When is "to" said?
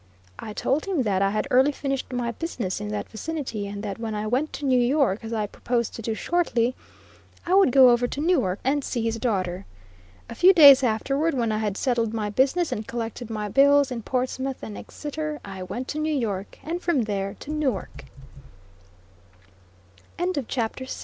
4.53-4.65, 5.93-6.01, 8.07-8.19, 15.89-15.99, 17.39-17.51